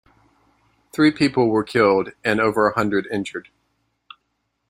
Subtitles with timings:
[0.91, 3.49] Three people were killed and over a hundred injured.